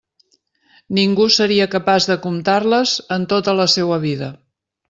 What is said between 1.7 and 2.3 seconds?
capaç de